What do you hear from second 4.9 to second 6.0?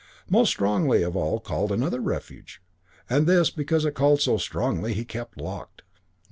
he kept locked.